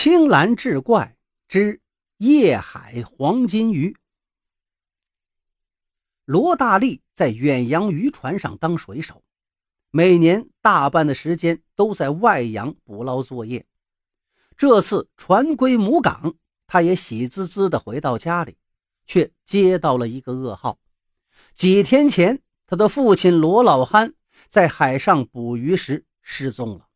[0.00, 1.16] 青蓝志怪
[1.48, 1.80] 之
[2.18, 3.96] 夜海黄金鱼。
[6.24, 9.24] 罗大力在远洋渔船上当水手，
[9.90, 13.66] 每年大半的时间都在外洋捕捞作业。
[14.56, 16.36] 这次船归母港，
[16.68, 18.56] 他也喜滋滋地回到家里，
[19.04, 20.78] 却接到了一个噩耗：
[21.56, 24.14] 几天前，他的父亲罗老憨
[24.46, 26.87] 在海上捕鱼时失踪了。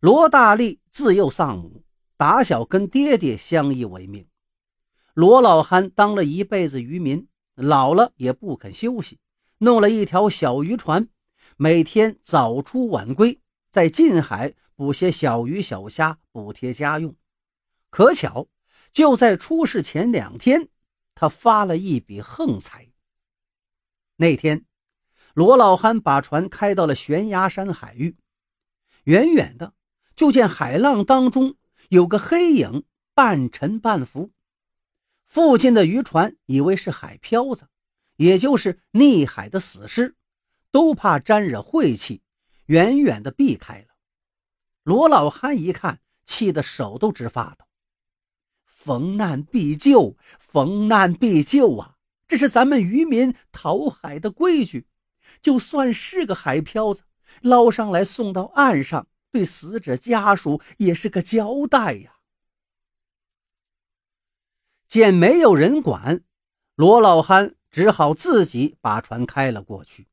[0.00, 1.82] 罗大力自幼丧母，
[2.18, 4.28] 打小跟爹爹相依为命。
[5.14, 9.18] 罗老憨当了一辈子渔民，老了也不肯休息，
[9.58, 11.08] 弄了一条小渔船，
[11.56, 13.40] 每天早出晚归，
[13.70, 17.16] 在近海捕些小鱼小虾补贴家用。
[17.88, 18.48] 可巧，
[18.92, 20.68] 就在出事前两天，
[21.14, 22.90] 他发了一笔横财。
[24.16, 24.66] 那天，
[25.32, 28.18] 罗老憨把船开到了悬崖山海域，
[29.04, 29.72] 远远的。
[30.16, 31.56] 就见海浪当中
[31.90, 32.84] 有个黑影，
[33.14, 34.32] 半沉半浮。
[35.24, 37.68] 附近的渔船以为是海漂子，
[38.16, 40.16] 也就是溺海的死尸，
[40.70, 42.22] 都怕沾惹晦气，
[42.66, 43.88] 远远的避开了。
[44.82, 47.66] 罗老憨一看，气得手都直发抖。
[48.64, 51.96] 逢难必救，逢难必救啊！
[52.28, 54.86] 这是咱们渔民讨海的规矩。
[55.42, 57.02] 就算是个海漂子，
[57.42, 59.08] 捞上来送到岸上。
[59.36, 62.14] 对死者家属也是个交代呀。
[64.88, 66.22] 见没有人管，
[66.74, 70.08] 罗老憨只好自己把船开了过去。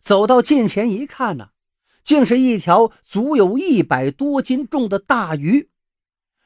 [0.00, 1.50] 走到近前一看呢，
[2.02, 5.68] 竟是一条足有一百多斤重的大鱼，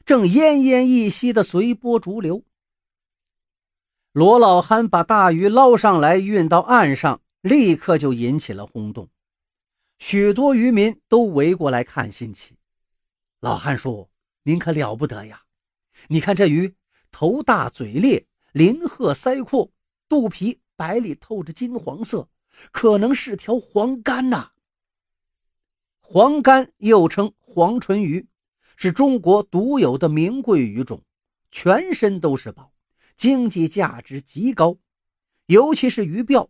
[0.03, 2.43] 正奄奄一息的随波逐流。
[4.11, 9.07] 罗老憨把大鱼捞上来，运到岸上，立刻就引起了轰动。
[10.05, 12.57] 许多渔民都围过来看新奇。
[13.39, 14.09] 老汉说
[14.43, 15.43] ：“您可了不得呀！
[16.09, 16.75] 你看这鱼，
[17.09, 19.71] 头大嘴裂，鳞褐腮阔，
[20.09, 22.27] 肚皮白里透着金黄色，
[22.73, 24.51] 可能是条黄干呐。
[26.01, 28.27] 黄干又称黄唇鱼，
[28.75, 31.01] 是中国独有的名贵鱼种，
[31.49, 32.73] 全身都是宝，
[33.15, 34.77] 经济价值极高。
[35.45, 36.49] 尤其是鱼鳔，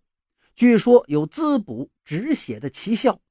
[0.55, 3.21] 据说有滋补止血的奇效。”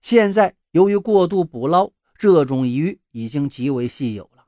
[0.00, 4.46] 现在由于过度捕捞，这种鱼已经极为稀有了，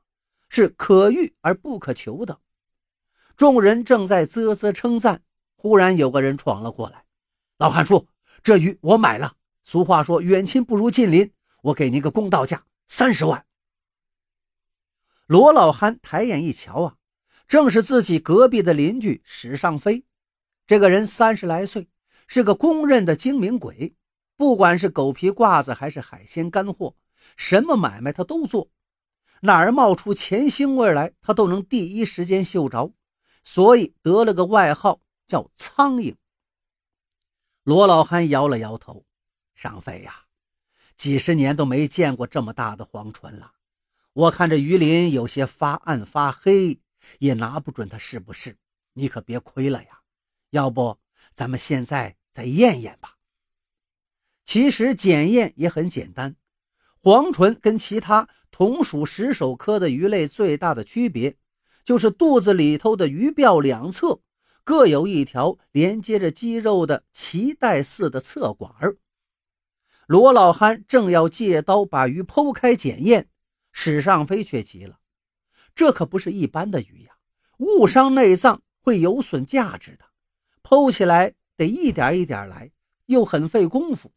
[0.49, 2.39] 是可遇而不可求的。
[3.35, 5.23] 众人正在啧啧称赞，
[5.55, 7.05] 忽然有个人闯了过来
[7.57, 8.07] ：“老汉说，
[8.43, 9.35] 这鱼我买了。
[9.63, 11.31] 俗话说，远亲不如近邻，
[11.61, 13.45] 我给您个公道价，三十万。”
[15.25, 16.95] 罗老汉抬眼一瞧啊，
[17.47, 20.03] 正是自己隔壁的邻居史尚飞。
[20.67, 21.89] 这个人三十来岁，
[22.27, 23.95] 是个公认的精明鬼。
[24.43, 26.97] 不管是狗皮褂子还是海鲜干货，
[27.37, 28.69] 什么买卖他都做，
[29.39, 32.91] 哪儿冒出钱腥味来，他都能第一时间嗅着，
[33.45, 36.17] 所以得了个外号叫“苍蝇”。
[37.63, 39.05] 罗老憨摇了摇头
[39.55, 40.25] ：“尚飞呀，
[40.97, 43.53] 几十年都没见过这么大的黄唇了。
[44.11, 46.81] 我看这鱼鳞有些发暗发黑，
[47.19, 48.57] 也拿不准它是不是。
[48.91, 50.01] 你可别亏了呀！
[50.49, 50.99] 要不
[51.31, 53.15] 咱们现在再验验吧。”
[54.45, 56.35] 其实检验也很简单，
[57.01, 61.37] 黄唇跟其他同属石首科的鱼类最大的区别，
[61.85, 64.19] 就是肚子里头的鱼鳔两侧
[64.63, 68.97] 各有一条连接着肌肉的脐带似的侧管儿。
[70.05, 73.29] 罗老憨正要借刀把鱼剖开检验，
[73.71, 74.99] 史尚飞却急了
[75.73, 77.13] ：“这可不是一般的鱼呀，
[77.57, 80.05] 误伤内脏会有损价值的，
[80.61, 82.71] 剖起来得一点一点来，
[83.05, 84.11] 又很费功夫。”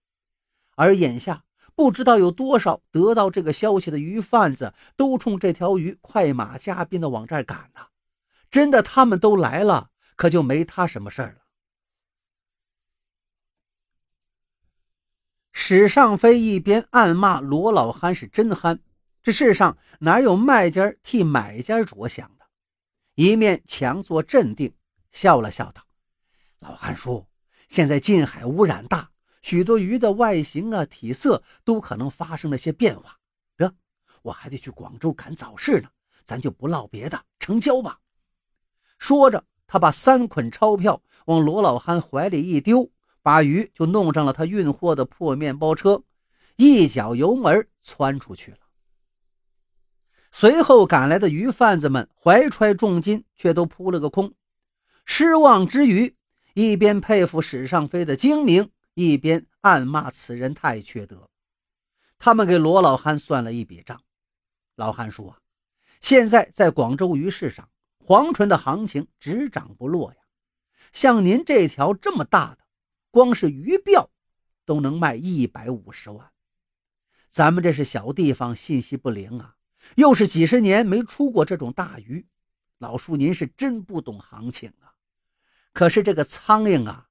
[0.77, 1.45] 而眼下，
[1.75, 7.81] 不知道有多少得到这个消息的鱼贩子都冲这条鱼快马加鞭的往这儿赶呢。
[8.51, 11.41] 真的，他们都来了，可就没他什么事儿了。
[15.53, 18.79] 史尚飞一边暗骂罗老憨是真憨，
[19.23, 22.47] 这世上哪有卖家替买家着想的，
[23.15, 24.75] 一面强作镇定，
[25.11, 25.83] 笑了笑道
[26.61, 27.27] ：“老憨叔，
[27.69, 29.11] 现在近海污染大。”
[29.47, 33.17] 许多鱼的外形啊、体色都可能发生了些变化。
[33.57, 33.73] 得，
[34.23, 35.89] 我还得去广州赶早市呢，
[36.25, 38.01] 咱就不唠别的，成交吧。
[38.99, 42.91] 说着，他把三捆钞票往罗老憨怀里一丢，
[43.23, 46.03] 把鱼就弄上了他运货的破面包车，
[46.57, 48.59] 一脚油门窜出去了。
[50.33, 54.35] 随后赶来的鱼贩子们怀揣重金，却都扑了个空。
[55.05, 56.17] 失望之余，
[56.55, 58.73] 一边佩服史尚飞的精明。
[58.99, 61.29] 一边暗骂此人太缺德，
[62.19, 64.01] 他们给罗老汉算了一笔账：
[64.75, 65.37] 老汉说
[66.01, 70.17] ：“现在在广州鱼市上，黄唇的行情只涨不落呀。
[70.95, 72.61] 像您这条这么大的，
[73.11, 74.09] 光是鱼鳔
[74.65, 76.33] 都能卖一百五十万。
[77.29, 79.57] 咱们这是小地方，信息不灵啊，
[79.97, 82.27] 又是几十年没出过这种大鱼，
[82.79, 84.97] 老叔您是真不懂行情啊。
[85.75, 87.06] 可是这个苍蝇啊，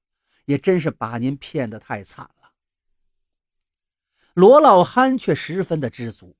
[0.46, 2.52] 也真是把您骗得太惨了。”
[4.34, 6.36] 罗老汉却十分的知足，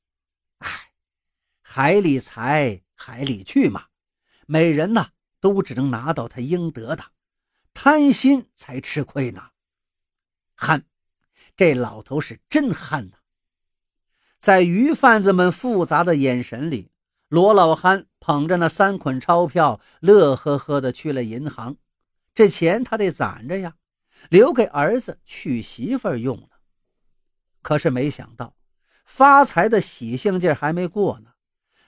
[0.58, 0.69] 哎。
[1.69, 3.87] 海里财，海里去嘛。
[4.47, 5.08] 每人呐，
[5.41, 7.06] 都只能拿到他应得的，
[7.75, 9.50] 贪心才吃亏呢。
[10.55, 10.87] 憨，
[11.56, 13.17] 这老头是真憨呐！
[14.38, 16.93] 在鱼贩子们复杂的眼神里，
[17.29, 21.76] 罗老憨捧着那三捆钞票，乐呵呵的去了银行。
[22.35, 23.76] 这钱他得攒着呀，
[24.31, 26.49] 留给儿子娶媳妇用呢。
[27.62, 28.56] 可是没想到，
[29.05, 31.31] 发财的喜庆劲还没过呢。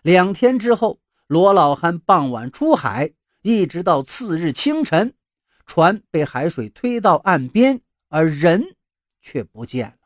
[0.03, 3.13] 两天之后，罗老汉傍晚出海，
[3.43, 5.15] 一直到次日清晨，
[5.67, 8.77] 船被海水推到岸边，而人
[9.21, 9.99] 却不见了。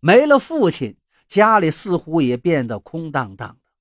[0.00, 3.72] 没了父亲，家里似乎也变得空荡荡的。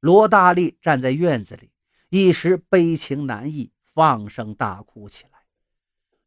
[0.00, 1.72] 罗大力站在院子里，
[2.10, 5.33] 一时悲情难抑，放声大哭起来。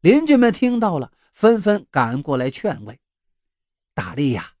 [0.00, 3.00] 邻居们听到了，纷纷赶过来劝慰
[3.94, 4.52] ：“大力呀，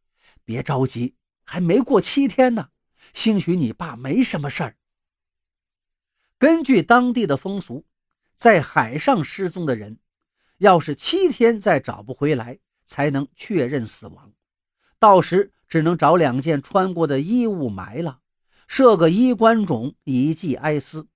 [0.44, 1.14] 别着急，
[1.44, 2.70] 还没过七天呢。”
[3.14, 4.76] 兴许你爸没什么事儿。
[6.36, 7.86] 根据当地的风俗，
[8.34, 9.98] 在海上失踪的人，
[10.58, 14.32] 要是七天再找不回来，才能确认死亡。
[14.98, 18.20] 到时只能找两件穿过的衣物埋了，
[18.66, 21.08] 设个衣冠冢以寄哀思。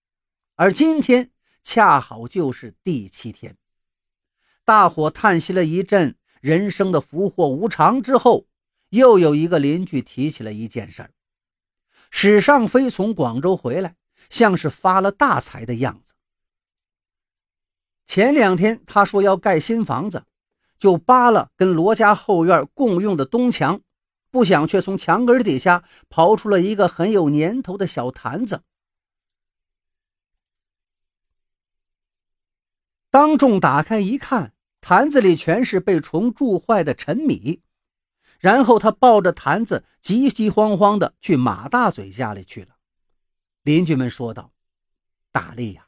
[0.55, 1.31] 而今天
[1.63, 3.57] 恰好就是第七天，
[4.73, 8.47] 大伙叹息了一阵人生的福祸无常之后，
[8.89, 11.11] 又有一个邻居提起了一件事儿。
[12.11, 13.97] 史尚飞从广州回来，
[14.31, 16.15] 像是发了大财的样子。
[18.07, 20.25] 前两天他说要盖新房子，
[20.79, 23.83] 就扒了跟罗家后院共用的东墙，
[24.31, 28.63] 不想却从墙根底下刨出了一个很有年头的小坛子。
[33.11, 37.63] 当众打开一看，坛子里全是被虫蛀坏的陈米。
[38.41, 42.77] 然后他抱着坛子，急急慌慌地去马大嘴家里去了。
[43.63, 44.53] 邻居们说道
[45.31, 45.87] ：“大力呀，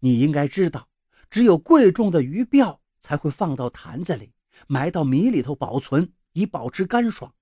[0.00, 0.88] 你应该知道，
[1.28, 4.32] 只有贵重的鱼鳔才会放到坛子里，
[4.66, 7.34] 埋到米里头保存，以保持干爽。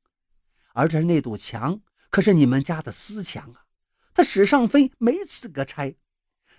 [0.72, 1.80] 而这那堵墙
[2.10, 3.66] 可是你们家的私墙啊，
[4.12, 5.94] 他史尚飞没资格拆。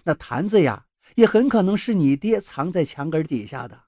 [0.05, 0.85] 那坛子呀，
[1.15, 3.83] 也很可能是你爹藏在墙根底下的。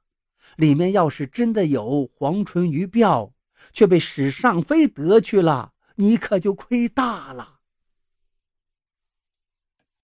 [0.56, 3.32] 里面要是真的有黄唇鱼鳔，
[3.74, 7.55] 却被史尚飞得去了，你可就亏大了。